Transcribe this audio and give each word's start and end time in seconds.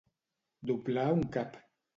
Doblar 0.71 1.05
un 1.19 1.23
cap. 1.37 1.65